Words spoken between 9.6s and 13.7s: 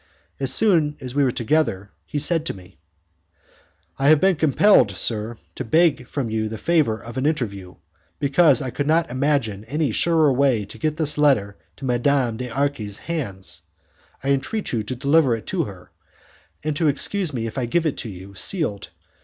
any surer way to get this letter to Madame d'Arci's hands.